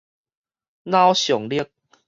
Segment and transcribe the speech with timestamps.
[0.83, 1.69] 腦像力